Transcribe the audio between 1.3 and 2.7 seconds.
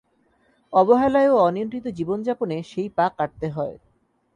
ও অনিয়ন্ত্রিত জীবনযাপনে